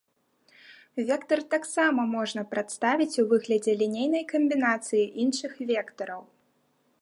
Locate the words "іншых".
5.27-5.51